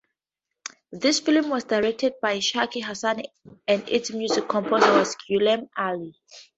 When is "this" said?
0.91-1.19